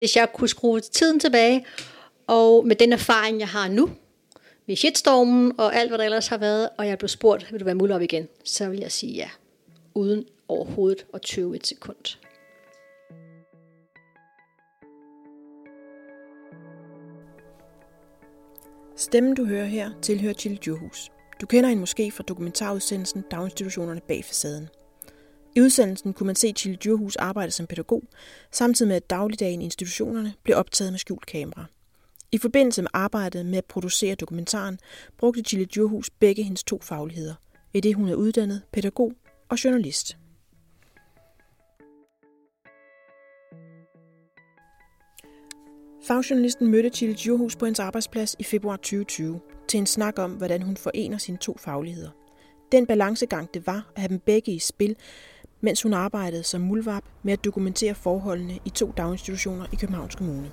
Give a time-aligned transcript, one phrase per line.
[0.00, 1.66] Hvis jeg kunne skrue tiden tilbage,
[2.26, 3.90] og med den erfaring, jeg har nu,
[4.66, 7.64] med shitstormen og alt, hvad der ellers har været, og jeg blev spurgt, vil du
[7.64, 9.30] være mulig op igen, så vil jeg sige ja,
[9.94, 12.16] uden overhovedet at tøve et sekund.
[18.96, 21.10] Stemmen, du hører her, tilhører Chili Djurhus.
[21.40, 24.68] Du kender hende måske fra dokumentarudsendelsen Daginstitutionerne bag facaden.
[25.56, 28.02] I udsendelsen kunne man se Chile Djurhus arbejde som pædagog,
[28.50, 31.64] samtidig med at dagligdagen i institutionerne blev optaget med skjult kamera.
[32.32, 34.78] I forbindelse med arbejdet med at producere dokumentaren,
[35.18, 37.34] brugte Chile Djurhus begge hendes to fagligheder,
[37.74, 39.12] i det hun er uddannet pædagog
[39.48, 40.16] og journalist.
[46.06, 50.62] Fagjournalisten mødte Chile Djurhus på hendes arbejdsplads i februar 2020 til en snak om, hvordan
[50.62, 52.10] hun forener sine to fagligheder.
[52.72, 54.96] Den balancegang det var at have dem begge i spil,
[55.60, 60.50] mens hun arbejdede som mulvarp med at dokumentere forholdene i to daginstitutioner i Københavns Kommune.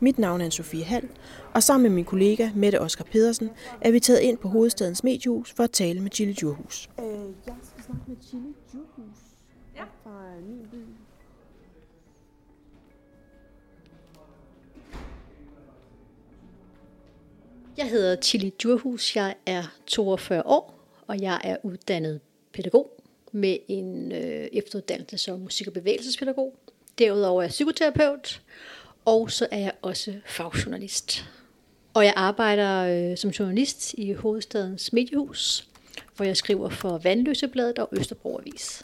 [0.00, 1.08] Mit navn er Sofie Hall,
[1.54, 5.52] og sammen med min kollega Mette Oskar Pedersen er vi taget ind på hovedstadens mediehus
[5.56, 6.90] for at tale med Chili Djurhus.
[7.00, 7.06] Øh,
[7.46, 9.18] jeg skal snakke med Chili Djurhus
[9.76, 9.84] ja.
[10.02, 10.76] fra min by.
[17.76, 22.20] Jeg hedder Chili Djurhus, jeg er 42 år, og jeg er uddannet
[22.52, 23.03] pædagog
[23.34, 26.54] med en øh, efteruddannelse som musik- og bevægelsespædagog.
[26.98, 28.42] Derudover er jeg psykoterapeut,
[29.04, 31.24] og så er jeg også fagjournalist.
[31.94, 35.68] Og jeg arbejder øh, som journalist i hovedstadens mediehus,
[36.16, 38.82] hvor jeg skriver for Vandløsebladet og Østerbro Avis.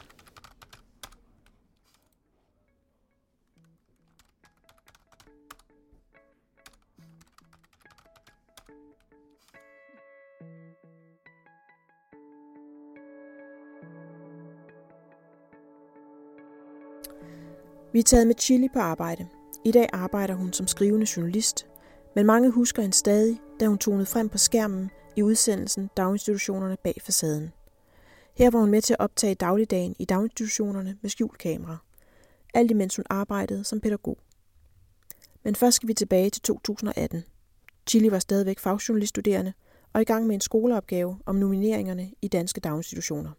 [17.92, 19.26] Vi er taget med Chili på arbejde.
[19.64, 21.66] I dag arbejder hun som skrivende journalist,
[22.14, 26.94] men mange husker hende stadig, da hun tonede frem på skærmen i udsendelsen Daginstitutionerne bag
[27.02, 27.52] facaden.
[28.36, 31.76] Her var hun med til at optage dagligdagen i daginstitutionerne med skjult kamera.
[32.54, 34.18] Alt imens hun arbejdede som pædagog.
[35.42, 37.24] Men først skal vi tilbage til 2018.
[37.86, 39.52] Chili var stadigvæk fagjournaliststuderende
[39.92, 43.30] og i gang med en skoleopgave om nomineringerne i danske daginstitutioner.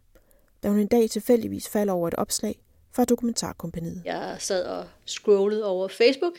[0.62, 4.02] Da hun en dag tilfældigvis falder over et opslag, fra Dokumentarkompaniet.
[4.04, 6.34] Jeg sad og scrollede over Facebook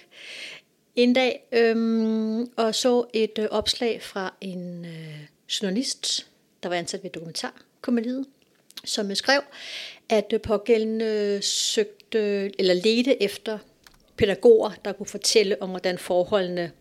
[0.95, 5.27] en dag øhm, og så et øh, opslag fra en øh,
[5.61, 6.27] journalist,
[6.63, 8.25] der var ansat ved Dokumentarkompaniet,
[8.85, 9.41] som øh, skrev,
[10.09, 12.19] at øh, pågældende søgte
[12.59, 13.57] eller ledte efter
[14.17, 16.71] pædagoger, der kunne fortælle om, hvordan forholdene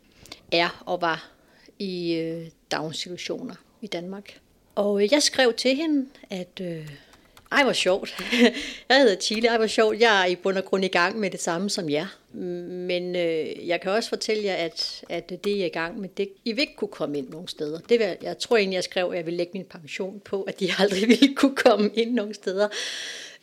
[0.52, 1.30] er og var
[1.78, 4.40] i øh, daginstitutioner i Danmark.
[4.74, 6.90] Og øh, jeg skrev til hende, at øh,
[7.52, 8.14] ej, hvor sjovt.
[8.88, 10.00] Jeg hedder Chile, ej, hvor sjovt.
[10.00, 12.06] Jeg er i bund og grund i gang med det samme som jer.
[12.32, 16.08] Men øh, jeg kan også fortælle jer, at, at det, I er i gang med,
[16.16, 17.78] det, I vil ikke kunne komme ind nogen steder.
[17.88, 20.60] Det vil, jeg tror egentlig, jeg skrev, at jeg vil lægge min pension på, at
[20.60, 22.68] de aldrig ville kunne komme ind nogen steder.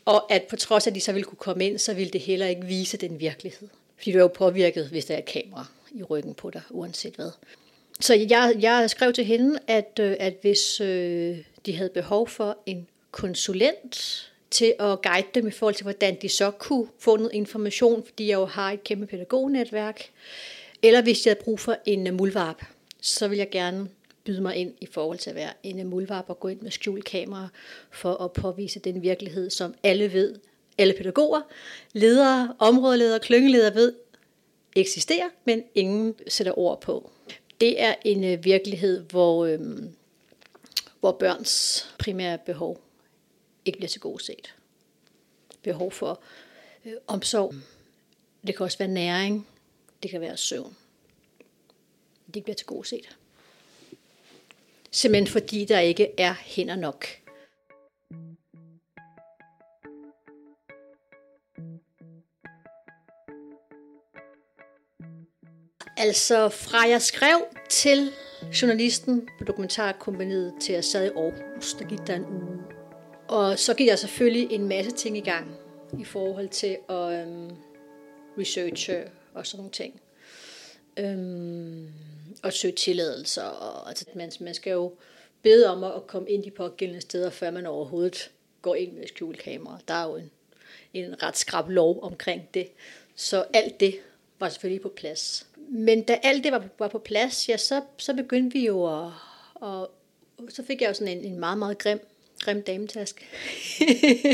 [0.05, 2.21] Og at på trods af, at de så ville kunne komme ind, så ville det
[2.21, 3.67] heller ikke vise den virkelighed.
[3.97, 7.15] Fordi du er jo påvirket, hvis der er et kamera i ryggen på dig, uanset
[7.15, 7.31] hvad.
[7.99, 12.57] Så jeg, jeg skrev til hende, at, øh, at hvis øh, de havde behov for
[12.65, 17.31] en konsulent til at guide dem i forhold til, hvordan de så kunne få noget
[17.33, 20.11] information, fordi jeg jo har et kæmpe pædagognetværk.
[20.83, 22.65] Eller hvis jeg havde brug for en øh, mulvarp,
[23.01, 23.89] så vil jeg gerne
[24.23, 26.71] byde mig ind i forhold til at være en øh, mulvarp og gå ind med
[26.71, 27.47] skjult kamera
[27.91, 30.35] for at påvise den virkelighed, som alle ved,
[30.77, 31.41] alle pædagoger,
[31.93, 33.93] ledere, områdeledere, klyngeledere ved
[34.75, 37.11] eksisterer, men ingen sætter ord på.
[37.61, 39.89] Det er en øh, virkelighed, hvor, øhm,
[40.99, 42.88] hvor børns primære behov
[43.65, 44.55] ikke bliver til god set.
[45.61, 46.21] Behov for
[46.85, 47.53] øh, omsorg.
[48.47, 49.47] Det kan også være næring.
[50.03, 50.77] Det kan være søvn.
[52.27, 53.17] Det ikke bliver til god set.
[54.91, 57.05] Simpelthen fordi der ikke er hænder nok.
[65.97, 68.11] Altså fra jeg skrev til
[68.61, 72.48] journalisten på dokumentarkompaniet til jeg sad i Aarhus, der gik der en uge.
[73.29, 75.55] Og så gik jeg selvfølgelig en masse ting i gang
[75.99, 77.51] i forhold til at øhm,
[78.37, 79.03] researche
[79.33, 80.01] og sådan nogle ting.
[80.97, 81.87] Øhm,
[82.43, 83.43] og søge tilladelser.
[83.43, 84.93] Og, altså, man, man skal jo
[85.41, 88.31] bede om at komme ind de pågældende steder, før man overhovedet
[88.61, 89.79] går ind med skjulkamera.
[89.87, 90.31] Der er jo en,
[90.93, 92.67] en ret skrab lov omkring det.
[93.15, 93.95] Så alt det
[94.39, 95.47] var selvfølgelig på plads.
[95.69, 99.11] Men da alt det var, var på plads, ja, så, så begyndte vi jo at,
[99.63, 99.87] at
[100.49, 101.99] så fik jeg jo sådan en, en meget, meget grim
[102.39, 103.25] grim dametask.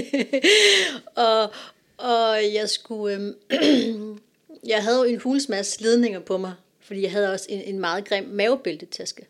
[1.15, 1.53] og,
[1.97, 4.19] og jeg skulle, øhm,
[4.71, 7.79] jeg havde jo en hulens masse ledninger på mig, fordi jeg havde også en, en
[7.79, 9.27] meget grim mavebæltetaske.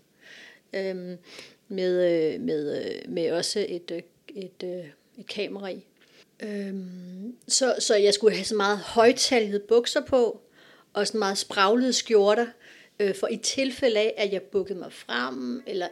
[0.73, 1.17] Øhm,
[1.67, 4.01] med, øh, med, øh, med også et, øh,
[4.35, 5.85] et, et, et kamera i.
[6.39, 10.41] Øhm, så, så jeg skulle have så meget højtalede bukser på,
[10.93, 12.47] og sådan meget spraglede skjorter,
[12.99, 15.87] øh, for i tilfælde af, at jeg bukkede mig frem, eller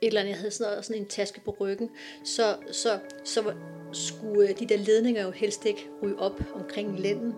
[0.00, 1.90] et eller andet, jeg havde sådan, noget, sådan en taske på ryggen,
[2.24, 3.54] så, så, så
[3.92, 7.32] skulle øh, de der ledninger jo helst ikke ryge op omkring lænden.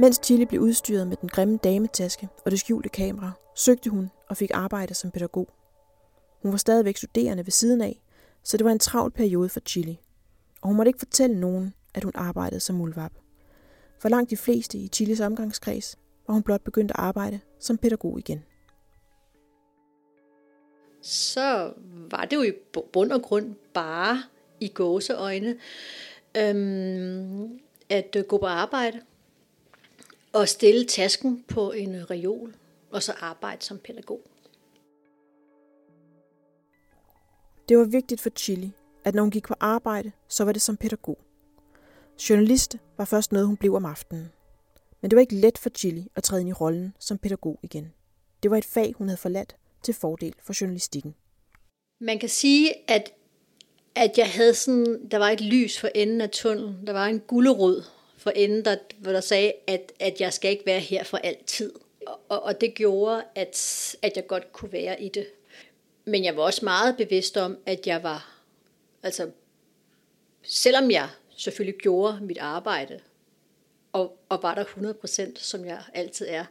[0.00, 4.36] Mens Tilly blev udstyret med den grimme dametaske og det skjulte kamera, søgte hun og
[4.36, 5.48] fik arbejde som pædagog.
[6.42, 8.00] Hun var stadigvæk studerende ved siden af,
[8.42, 10.00] så det var en travl periode for Chili.
[10.60, 13.12] Og hun måtte ikke fortælle nogen, at hun arbejdede som mulvap.
[13.98, 18.18] For langt de fleste i Chilis omgangskreds var hun blot begyndt at arbejde som pædagog
[18.18, 18.44] igen.
[21.02, 21.72] Så
[22.10, 22.52] var det jo i
[22.92, 24.22] bund og grund bare
[24.60, 25.56] i gåseøjne
[26.36, 29.00] øhm, at øh, gå på arbejde
[30.32, 32.54] og stille tasken på en reol
[32.90, 34.20] og så arbejde som pædagog.
[37.68, 38.72] Det var vigtigt for Chili,
[39.04, 41.18] at når hun gik på arbejde, så var det som pædagog.
[42.18, 44.32] Journalist var først noget, hun blev om aftenen.
[45.00, 47.92] Men det var ikke let for Chili at træde ind i rollen som pædagog igen.
[48.42, 51.14] Det var et fag, hun havde forladt til fordel for journalistikken.
[52.00, 53.12] Man kan sige, at,
[53.94, 56.86] at jeg havde sådan, der var et lys for enden af tunnelen.
[56.86, 57.84] Der var en gullerod
[58.16, 61.72] for enden, der, hvor der sagde, at, at jeg skal ikke være her for altid.
[62.28, 65.26] Og, og det gjorde, at, at jeg godt kunne være i det.
[66.04, 68.42] Men jeg var også meget bevidst om, at jeg var,
[69.02, 69.30] altså,
[70.42, 73.00] selvom jeg selvfølgelig gjorde mit arbejde,
[73.92, 76.44] og, og var der 100%, som jeg altid er,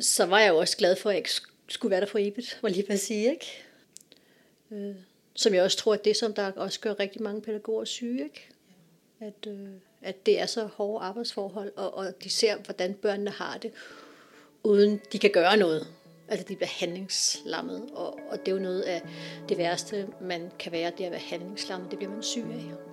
[0.00, 1.30] så var jeg jo også glad for, at jeg ikke
[1.68, 3.62] skulle være der for evigt, var lige at sige, ikke?
[4.70, 4.94] Øh,
[5.34, 8.48] som jeg også tror, at det, som der også gør rigtig mange pædagoger syge, ikke?
[9.20, 9.68] At, øh,
[10.02, 13.72] at det er så hårde arbejdsforhold, og, og de ser, hvordan børnene har det,
[14.62, 15.86] uden de kan gøre noget.
[16.28, 19.02] Altså de bliver handlingslammet, og, og det er jo noget af
[19.48, 21.90] det værste, man kan være, det at være handlingslammet.
[21.90, 22.89] Det bliver man syg af.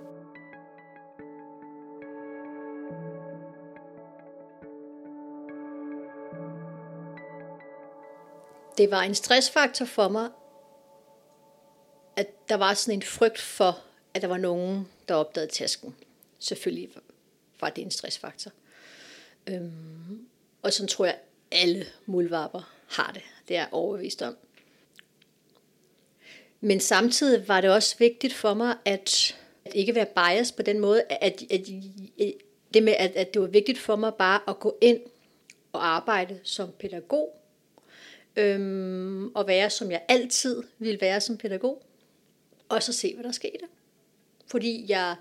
[8.77, 10.29] Det var en stressfaktor for mig,
[12.15, 13.83] at der var sådan en frygt for,
[14.13, 15.95] at der var nogen, der opdagede tasken.
[16.39, 16.89] Selvfølgelig
[17.62, 18.51] var det en stressfaktor.
[19.47, 20.27] Øhm,
[20.62, 21.19] og sådan tror jeg,
[21.51, 23.21] alle mulvarper har det.
[23.47, 24.38] Det er jeg overbevist om.
[26.62, 29.35] Men samtidig var det også vigtigt for mig, at,
[29.65, 31.68] at ikke være bias på den måde, at, at, at
[32.74, 35.00] det med, at, at det var vigtigt for mig bare at gå ind
[35.74, 37.37] og arbejde som pædagog,
[38.38, 41.81] øhm, og være, som jeg altid ville være som pædagog,
[42.69, 43.66] og så se, hvad der skete.
[44.48, 45.16] Fordi jeg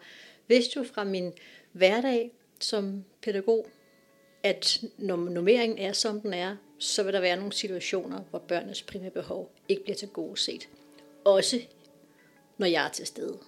[0.48, 1.32] vidste jo fra min
[1.72, 2.30] hverdag
[2.60, 3.66] som pædagog,
[4.42, 8.82] at når nummeringen er, som den er, så vil der være nogle situationer, hvor børnenes
[8.82, 10.68] primære behov ikke bliver til gode set.
[11.24, 11.60] Også
[12.58, 13.38] når jeg er til stede.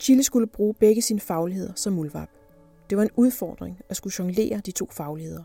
[0.00, 2.28] Chile skulle bruge begge sine fagligheder som mulvap.
[2.90, 5.44] Det var en udfordring at skulle jonglere de to fagligheder.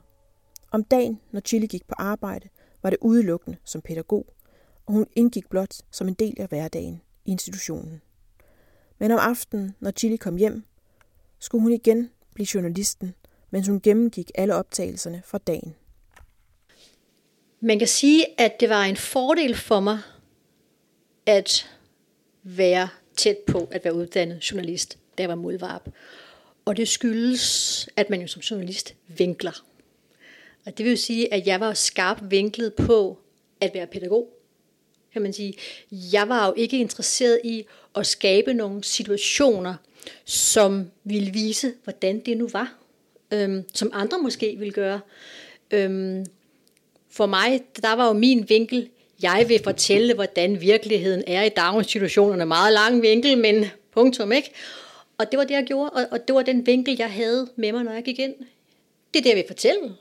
[0.71, 2.49] Om dagen, når Chili gik på arbejde,
[2.83, 4.33] var det udelukkende som pædagog,
[4.85, 8.01] og hun indgik blot som en del af hverdagen i institutionen.
[8.99, 10.63] Men om aftenen, når Chili kom hjem,
[11.39, 13.13] skulle hun igen blive journalisten,
[13.49, 15.75] mens hun gennemgik alle optagelserne fra dagen.
[17.59, 19.99] Man kan sige, at det var en fordel for mig
[21.25, 21.69] at
[22.43, 25.89] være tæt på at være uddannet journalist, da jeg var modvarp.
[26.65, 29.65] Og det skyldes, at man jo som journalist vinkler.
[30.65, 33.19] Og det vil sige, at jeg var skarp vinklet på
[33.61, 34.29] at være pædagog.
[35.13, 35.53] Kan man sige.
[35.91, 39.75] Jeg var jo ikke interesseret i at skabe nogle situationer,
[40.25, 42.73] som ville vise, hvordan det nu var.
[43.31, 44.99] Øhm, som andre måske ville gøre.
[45.71, 46.25] Øhm,
[47.09, 48.89] for mig, der var jo min vinkel,
[49.21, 52.45] jeg vil fortælle, hvordan virkeligheden er i daginstitutionerne.
[52.45, 54.51] Meget lang vinkel, men punktum, ikke?
[55.17, 57.71] Og det var det, jeg gjorde, og, og det var den vinkel, jeg havde med
[57.71, 58.33] mig, når jeg gik ind.
[59.13, 59.95] Det er det, jeg vil fortælle.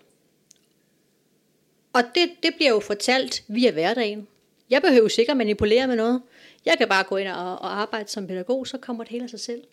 [1.95, 4.29] Og det, det bliver jo fortalt via hverdagen.
[4.71, 6.23] Jeg behøver sikkert manipulere med noget.
[6.65, 9.31] Jeg kan bare gå ind og, og arbejde som pædagog, så kommer det hele af
[9.31, 9.65] sig selv.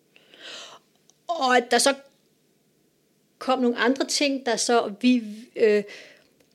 [1.27, 1.95] Og at der så
[3.39, 5.23] kom nogle andre ting, der så vi
[5.55, 5.83] øh,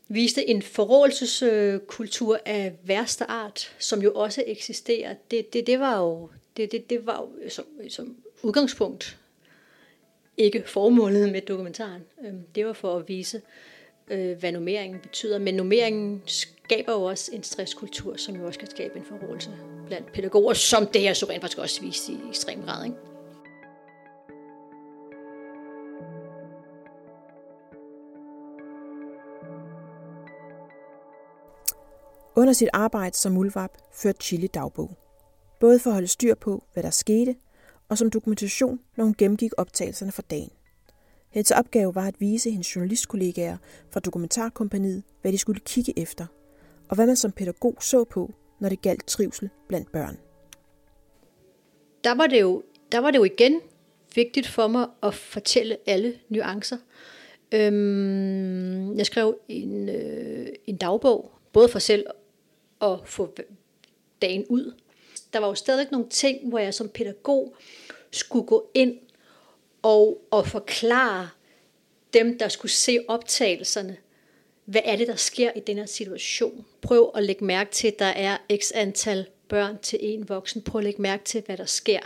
[0.08, 5.14] viste en forrådelseskultur af værste art, som jo også eksisterer.
[5.30, 9.18] Det, det, det var jo det, det, det var jo som, som udgangspunkt
[10.36, 12.02] ikke formålet med dokumentaren.
[12.26, 13.42] Øhm, det var for at vise, øh,
[14.10, 15.38] Øh, hvad nummeringen betyder.
[15.38, 19.50] Men nummeringen skaber jo også en stresskultur, som jo også kan skabe en forrådelse
[19.86, 22.84] blandt pædagoger, som det her så rent faktisk også viste i ekstrem grad.
[22.84, 22.96] Ikke?
[32.36, 34.90] Under sit arbejde som mulvap førte Chili dagbog.
[35.60, 37.36] Både for at holde styr på, hvad der skete,
[37.88, 40.55] og som dokumentation, når hun gennemgik optagelserne for dagen.
[41.36, 43.56] Hendes opgave var at vise hendes journalistkollegaer
[43.90, 46.26] fra dokumentarkompaniet, hvad de skulle kigge efter,
[46.88, 50.18] og hvad man som pædagog så på, når det galt trivsel blandt børn.
[52.04, 52.62] Der var det jo,
[52.92, 53.60] der var det jo igen
[54.14, 56.76] vigtigt for mig at fortælle alle nuancer.
[57.52, 62.06] Øhm, jeg skrev en, øh, en dagbog, både for selv
[62.80, 63.34] at få
[64.22, 64.74] dagen ud.
[65.32, 67.56] Der var jo stadig nogle ting, hvor jeg som pædagog
[68.10, 68.98] skulle gå ind
[69.86, 71.28] og, og forklare
[72.14, 73.96] dem, der skulle se optagelserne,
[74.64, 76.64] hvad er det, der sker i den her situation.
[76.82, 80.62] Prøv at lægge mærke til, at der er x antal børn til en voksen.
[80.62, 82.00] Prøv at lægge mærke til, hvad der sker.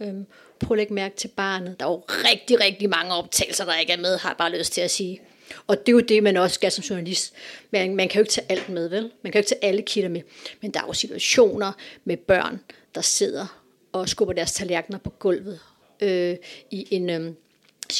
[0.00, 0.26] Øhm,
[0.60, 1.80] prøv at lægge mærke til barnet.
[1.80, 4.72] Der er jo rigtig, rigtig mange optagelser, der ikke er med, har jeg bare lyst
[4.72, 5.20] til at sige.
[5.66, 7.34] Og det er jo det, man også skal som journalist.
[7.70, 9.02] Man, man kan jo ikke tage alt med, vel?
[9.22, 10.22] Man kan jo ikke tage alle kilder med.
[10.60, 11.72] Men der er jo situationer
[12.04, 12.60] med børn,
[12.94, 15.60] der sidder og skubber deres tallerkener på gulvet
[16.00, 16.36] øh,
[16.70, 17.10] i en...
[17.10, 17.32] Øh,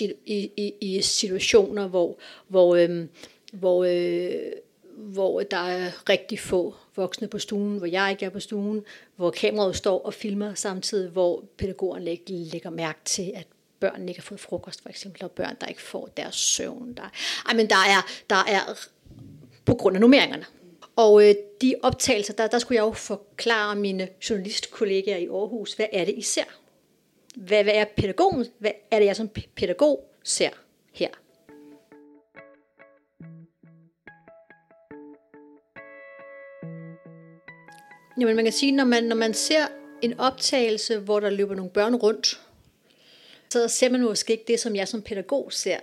[0.01, 3.07] i, i, i situationer, hvor, hvor, øh,
[3.53, 4.53] hvor, øh,
[4.97, 8.85] hvor der er rigtig få voksne på stuen, hvor jeg ikke er på stuen,
[9.17, 13.47] hvor kameraet står og filmer samtidig, hvor pædagogerne ikke lægger mærke til, at
[13.81, 16.95] børn ikke har fået frokost, for eksempel, og børn, der ikke får deres søvn.
[16.97, 17.11] Der,
[17.49, 18.89] ej, men der er, der er
[19.65, 20.45] på grund af nummeringerne.
[20.97, 25.87] Og øh, de optagelser, der, der skulle jeg jo forklare mine journalistkollegaer i Aarhus, hvad
[25.93, 26.45] er det, I ser?
[27.39, 28.47] Hvad, hvad er pædagogen?
[28.59, 30.51] Hvad er det, jeg som pædagog ser
[30.93, 31.09] her?
[38.21, 39.67] Jamen man kan sige, når man, når man ser
[40.03, 42.41] en optagelse, hvor der løber nogle børn rundt,
[43.51, 45.79] så ser man måske ikke det, som jeg som pædagog ser.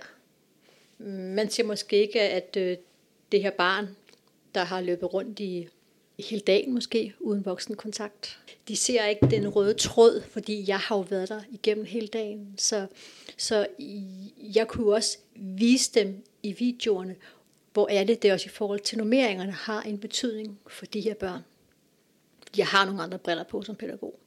[0.98, 2.76] Man ser måske ikke, at øh,
[3.32, 3.88] det her barn,
[4.54, 5.68] der har løbet rundt i
[6.18, 8.38] hele dagen måske, uden voksenkontakt.
[8.68, 12.54] De ser ikke den røde tråd, fordi jeg har jo været der igennem hele dagen.
[12.58, 12.86] Så,
[13.36, 13.66] så
[14.38, 17.16] jeg kunne også vise dem i videoerne,
[17.72, 21.14] hvor er det, det også i forhold til nummeringerne har en betydning for de her
[21.14, 21.40] børn.
[22.56, 24.18] Jeg har nogle andre briller på som pædagog.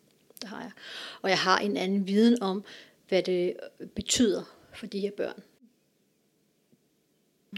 [0.42, 0.72] Det har jeg.
[1.22, 2.64] Og jeg har en anden viden om,
[3.08, 3.54] hvad det
[3.96, 4.44] betyder
[4.74, 5.44] for de her børn.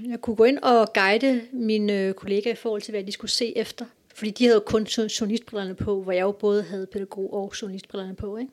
[0.05, 3.31] Jeg kunne gå ind og guide mine øh, kollegaer i forhold til, hvad de skulle
[3.31, 3.85] se efter.
[4.21, 8.15] Fordi de havde jo kun journalistbrillerne på, hvor jeg jo både havde pædagog og journalistbrillerne
[8.15, 8.37] på.
[8.37, 8.51] Ikke?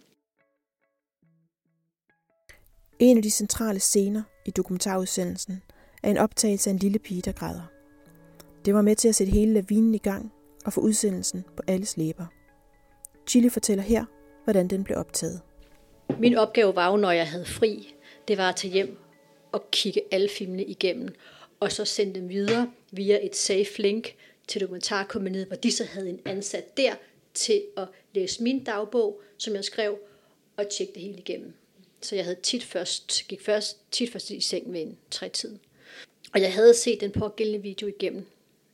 [2.98, 5.62] En af de centrale scener i dokumentarudsendelsen
[6.02, 7.70] er en optagelse af en lille pige, der græder.
[8.64, 10.32] Det var med til at sætte hele lavinen i gang
[10.64, 12.26] og få udsendelsen på alles læber.
[13.26, 14.04] Chili fortæller her,
[14.44, 15.40] hvordan den blev optaget.
[16.18, 17.94] Min opgave var jo, når jeg havde fri,
[18.28, 18.98] det var at tage hjem
[19.52, 21.14] og kigge alle filmene igennem,
[21.60, 24.14] og så sende dem videre via et safe link
[24.48, 26.94] til dokumentarkompaniet, hvor de så havde en ansat der
[27.34, 29.98] til at læse min dagbog, som jeg skrev,
[30.56, 31.54] og tjekke det hele igennem.
[32.00, 35.58] Så jeg havde tit først, gik først, tit først i seng ved en tre tid.
[36.34, 38.26] Og jeg havde set den pågældende video igennem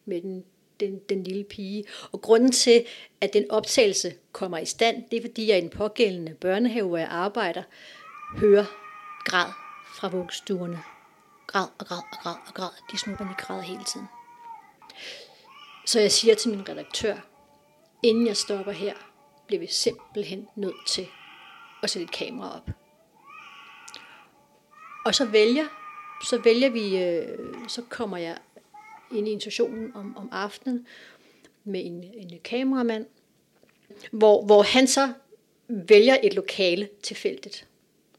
[0.05, 0.45] med den,
[0.81, 1.85] den, den lille pige.
[2.13, 2.87] Og grunden til,
[3.21, 6.99] at den optagelse kommer i stand, det er fordi jeg i den pågældende børnehave, hvor
[6.99, 7.63] jeg arbejder,
[8.37, 8.65] hører
[9.25, 9.53] græd
[9.97, 10.79] fra vuggestuerne.
[11.47, 12.71] Græd og græd og græd og græd.
[12.93, 14.07] De små børn, græder hele tiden.
[15.87, 17.17] Så jeg siger til min redaktør,
[18.03, 18.95] inden jeg stopper her,
[19.47, 21.07] bliver vi simpelthen nødt til
[21.83, 22.71] at sætte et kamera op.
[25.05, 25.65] Og så vælger,
[26.25, 27.39] så vælger vi, øh,
[27.69, 28.39] så kommer jeg
[29.15, 30.87] ind i institutionen om, om aftenen
[31.65, 33.07] med en, en kameramand,
[34.11, 35.13] hvor, hvor han så
[35.69, 37.69] vælger et lokale tilfældigt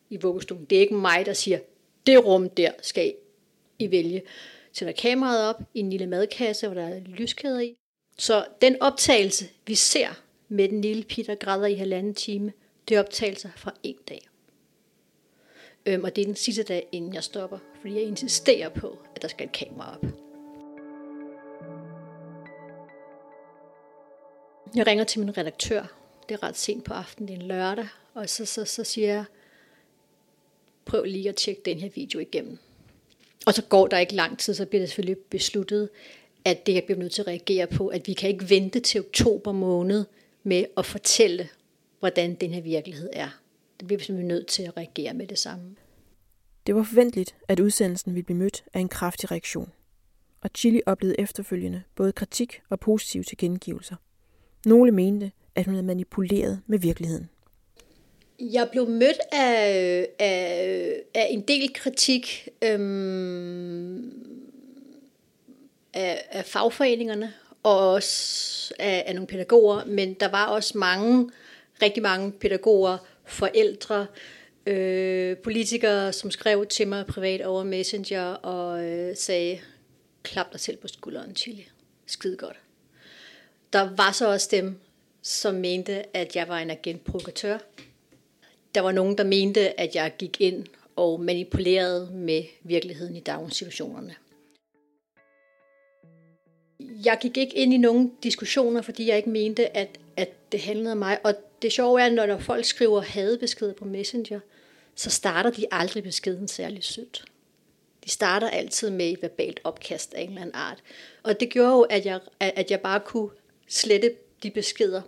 [0.09, 0.65] i vuggestuen.
[0.65, 1.59] Det er ikke mig, der siger,
[2.05, 3.13] det rum der skal
[3.79, 4.21] I vælge.
[4.77, 7.75] Sætter kameraet op i en lille madkasse, hvor der er lyskæder i.
[8.17, 10.09] Så den optagelse, vi ser
[10.49, 12.53] med den lille pige, der græder i halvanden time,
[12.87, 14.29] det er optagelser fra en dag.
[15.85, 19.21] Øhm, og det er den sidste dag, inden jeg stopper, fordi jeg insisterer på, at
[19.21, 20.05] der skal et kamera op.
[24.75, 25.95] Jeg ringer til min redaktør.
[26.29, 27.87] Det er ret sent på aftenen, det er en lørdag.
[28.13, 29.25] Og så, så, så siger jeg,
[30.85, 32.59] prøv lige at tjekke den her video igennem.
[33.45, 35.89] Og så går der ikke lang tid, så bliver det selvfølgelig besluttet,
[36.45, 39.01] at det jeg bliver nødt til at reagere på, at vi kan ikke vente til
[39.01, 40.05] oktober måned
[40.43, 41.49] med at fortælle,
[41.99, 43.29] hvordan den her virkelighed er.
[43.79, 45.75] Det bliver vi simpelthen nødt til at reagere med det samme.
[46.67, 49.71] Det var forventeligt, at udsendelsen ville blive mødt af en kraftig reaktion.
[50.41, 53.95] og Chili oplevede efterfølgende både kritik og positive tilkendegivelser.
[54.65, 57.29] Nogle mente, at hun havde manipuleret med virkeligheden.
[58.39, 64.13] Jeg blev mødt af, af, af en del kritik øhm,
[65.93, 71.31] af, af fagforeningerne og også af, af nogle pædagoger, men der var også mange,
[71.81, 74.07] rigtig mange pædagoger, forældre,
[74.65, 79.59] øh, politikere, som skrev til mig privat over Messenger og øh, sagde,
[80.23, 81.67] klap dig selv på skulderen, Chili.
[82.05, 82.59] Skide godt.
[83.73, 84.79] Der var så også dem,
[85.21, 87.57] som mente, at jeg var en agent-provokatør.
[88.75, 90.65] Der var nogen, der mente, at jeg gik ind
[90.95, 94.15] og manipulerede med virkeligheden i daginstitutionerne.
[96.79, 100.91] Jeg gik ikke ind i nogen diskussioner, fordi jeg ikke mente, at, at det handlede
[100.91, 101.19] om mig.
[101.23, 104.39] Og det sjove er, når folk skriver hadebeskeder på Messenger,
[104.95, 107.25] så starter de aldrig beskeden særlig sødt.
[108.05, 110.83] De starter altid med et verbalt opkast af en eller anden art.
[111.23, 113.29] Og det gjorde jo, at jeg, at jeg bare kunne
[113.67, 115.01] slette de beskeder,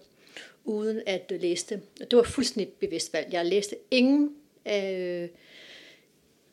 [0.67, 1.81] uden at læse dem.
[2.01, 3.33] Og det var fuldstændig bevidst valg.
[3.33, 5.29] Jeg læste ingen af øh,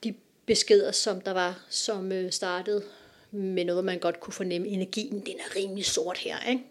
[0.05, 0.15] de
[0.47, 2.83] beskeder, som der var, som øh, startede
[3.31, 4.69] med noget, man godt kunne fornemme.
[4.69, 6.65] Energien, den er rimelig sort her, ikke?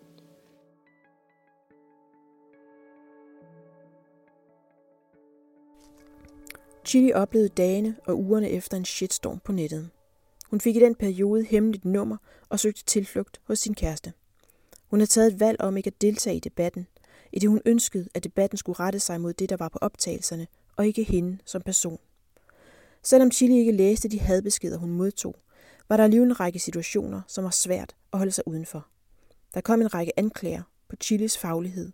[6.85, 9.89] Chili oplevede dagene og ugerne efter en shitstorm på nettet.
[10.49, 12.17] Hun fik i den periode hemmeligt nummer
[12.49, 14.13] og søgte tilflugt hos sin kæreste.
[14.87, 16.87] Hun havde taget et valg om ikke at deltage i debatten,
[17.33, 20.47] i det hun ønskede, at debatten skulle rette sig mod det, der var på optagelserne,
[20.77, 21.99] og ikke hende som person.
[23.03, 25.35] Selvom Chili ikke læste de hadbeskeder, hun modtog,
[25.89, 28.87] var der alligevel en række situationer, som var svært at holde sig udenfor.
[29.53, 31.91] Der kom en række anklager på Chiles faglighed,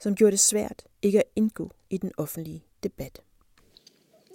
[0.00, 3.20] som gjorde det svært ikke at indgå i den offentlige debat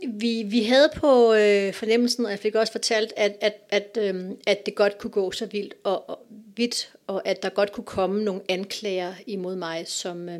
[0.07, 4.25] vi, vi havde på øh, fornemmelsen, og jeg fik også fortalt, at, at, at, øh,
[4.47, 6.19] at det godt kunne gå så vildt og, og
[6.55, 10.39] vidt, og at der godt kunne komme nogle anklager imod mig, som, øh,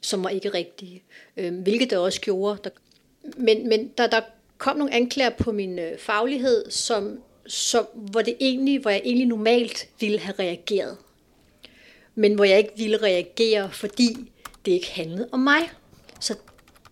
[0.00, 1.02] som var ikke rigtige.
[1.36, 2.58] Øh, hvilket der også gjorde.
[2.64, 2.70] Der,
[3.36, 4.20] men men der, der
[4.58, 9.26] kom nogle anklager på min øh, faglighed, som, som, hvor, det egentlig, hvor jeg egentlig
[9.26, 10.96] normalt ville have reageret.
[12.14, 14.16] Men hvor jeg ikke ville reagere, fordi
[14.66, 15.70] det ikke handlede om mig.
[16.20, 16.34] Så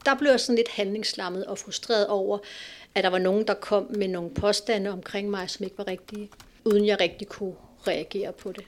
[0.07, 2.39] der blev jeg sådan lidt handlingslammet og frustreret over,
[2.95, 6.31] at der var nogen, der kom med nogle påstande omkring mig, som ikke var rigtige,
[6.65, 7.55] uden jeg rigtig kunne
[7.87, 8.65] reagere på det.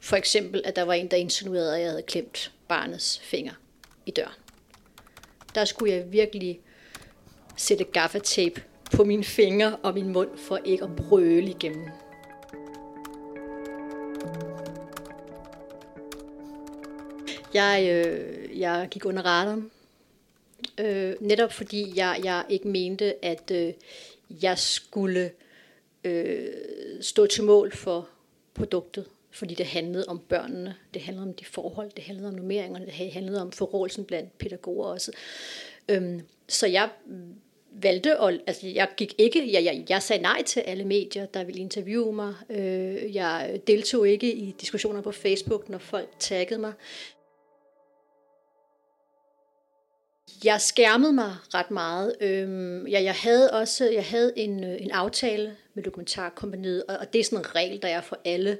[0.00, 3.52] For eksempel, at der var en, der insinuerede, at jeg havde klemt barnets finger
[4.06, 4.32] i døren.
[5.54, 6.60] Der skulle jeg virkelig
[7.56, 8.62] sætte gaffatape
[8.92, 11.88] på mine fingre og min mund for ikke at brøle igennem.
[17.54, 19.70] Jeg, øh, jeg gik under radaren
[20.80, 23.72] Øh, netop fordi jeg, jeg ikke mente, at øh,
[24.42, 25.30] jeg skulle
[26.04, 26.48] øh,
[27.00, 28.08] stå til mål for
[28.54, 29.04] produktet.
[29.30, 33.12] Fordi det handlede om børnene, det handlede om de forhold, det handlede om nummeringerne, det
[33.12, 35.12] handlede om forrådelsen blandt pædagoger også.
[35.88, 36.88] Øhm, så jeg
[37.82, 41.44] valgte, og altså jeg gik ikke, jeg, jeg, jeg sagde nej til alle medier, der
[41.44, 42.34] ville interviewe mig.
[42.50, 46.72] Øh, jeg deltog ikke i diskussioner på Facebook, når folk taggede mig.
[50.44, 52.16] Jeg skærmede mig ret meget.
[52.20, 57.12] Øhm, ja, jeg havde også jeg havde en, øh, en aftale med dokumentarkompaniet, og, og
[57.12, 58.58] det er sådan en regel, der er for alle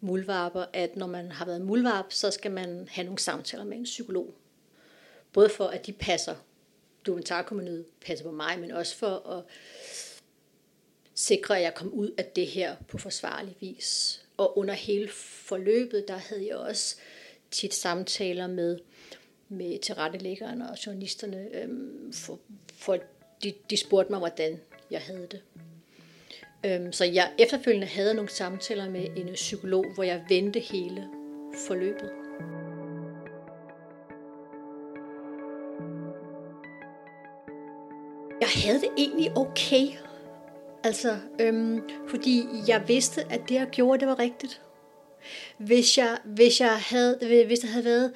[0.00, 3.84] mulvarper, at når man har været mulvarp, så skal man have nogle samtaler med en
[3.84, 4.34] psykolog.
[5.32, 6.34] Både for, at de passer,
[7.06, 9.44] dokumentarkompaniet passer på mig, men også for at
[11.14, 14.20] sikre, at jeg kom ud af det her på forsvarlig vis.
[14.36, 16.96] Og under hele forløbet, der havde jeg også
[17.50, 18.78] tit samtaler med
[19.50, 22.38] med tilrettelæggerne og journalisterne, øhm, for,
[22.74, 22.98] for
[23.42, 24.60] de, de spurgte mig, hvordan
[24.90, 25.42] jeg havde det.
[26.66, 31.08] Øhm, så jeg efterfølgende havde nogle samtaler med en psykolog, hvor jeg vendte hele
[31.66, 32.10] forløbet.
[38.40, 39.86] Jeg havde det egentlig okay.
[40.84, 44.62] Altså, øhm, fordi jeg vidste, at det jeg gjorde, det var rigtigt.
[45.58, 48.12] Hvis jeg, hvis jeg havde, hvis der havde været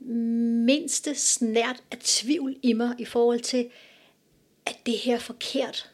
[0.00, 3.70] mindste snært af tvivl i mig i forhold til,
[4.66, 5.92] at det her er forkert,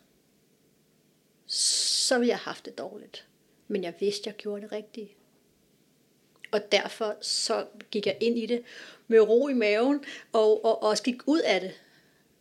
[1.47, 3.27] så ville jeg have haft det dårligt.
[3.69, 5.11] Men jeg vidste, at jeg gjorde det rigtige.
[6.51, 8.63] Og derfor så gik jeg ind i det
[9.09, 11.73] med ro i maven, og, og også gik ud af det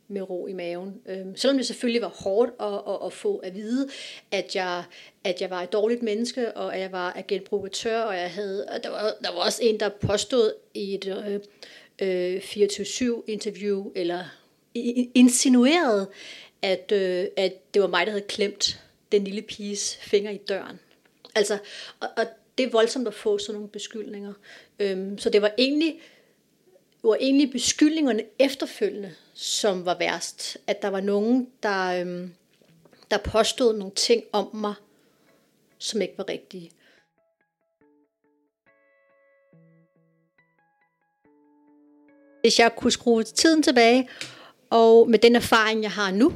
[0.07, 1.01] med ro i maven.
[1.05, 3.89] Øhm, selvom det selvfølgelig var hårdt at, at, at få at vide,
[4.31, 4.83] at jeg,
[5.23, 8.83] at jeg var et dårligt menneske, og at jeg var agentprovokatør, og jeg havde, og
[8.83, 14.23] der, var, der var også en, der påstod i et øh, øh, 24-7 interview, eller
[15.15, 16.09] insinuerede,
[16.61, 20.79] at, øh, at det var mig, der havde klemt den lille piges finger i døren.
[21.35, 21.57] Altså,
[21.99, 22.25] og, og
[22.57, 24.33] det er voldsomt at få sådan nogle beskyldninger.
[24.79, 25.99] Øhm, så det var egentlig,
[27.09, 30.57] var egentlig beskyldningerne efterfølgende, som var værst.
[30.67, 32.33] At der var nogen, der, øhm,
[33.11, 34.73] der påstod nogle ting om mig,
[35.77, 36.71] som ikke var rigtige.
[42.41, 44.09] Hvis jeg kunne skrue tiden tilbage,
[44.69, 46.33] og med den erfaring, jeg har nu,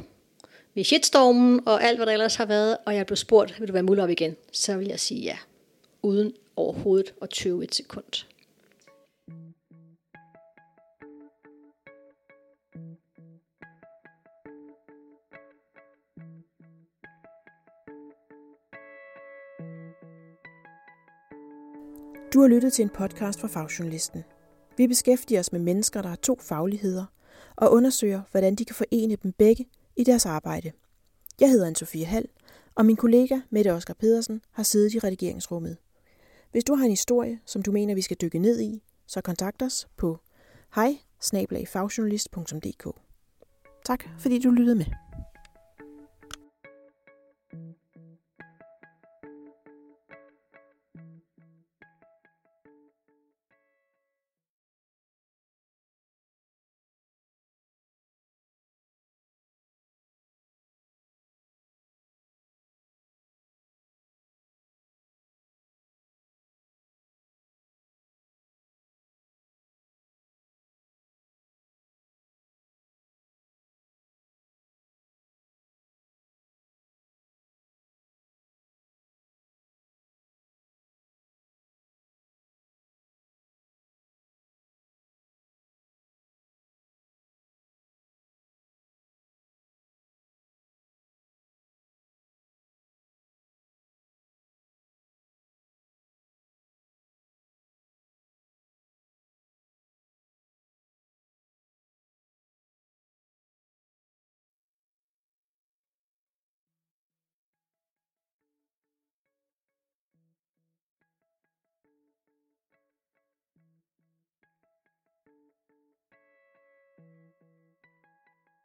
[0.74, 3.72] med shitstormen og alt, hvad der ellers har været, og jeg blev spurgt, vil du
[3.72, 5.38] være mulig op igen, så vil jeg sige ja,
[6.02, 8.24] uden overhovedet at tøve et sekund.
[22.32, 24.24] Du har lyttet til en podcast fra Fagjournalisten.
[24.76, 27.04] Vi beskæftiger os med mennesker, der har to fagligheder,
[27.56, 30.72] og undersøger, hvordan de kan forene dem begge i deres arbejde.
[31.40, 32.28] Jeg hedder Anne-Sophie Hall,
[32.74, 35.76] og min kollega Mette Oskar Pedersen har siddet i redigeringsrummet.
[36.50, 39.62] Hvis du har en historie, som du mener, vi skal dykke ned i, så kontakt
[39.62, 40.18] os på
[40.74, 40.98] hej
[43.84, 45.07] Tak fordi du lyttede med.